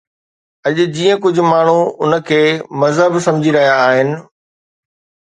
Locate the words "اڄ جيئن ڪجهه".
0.67-1.45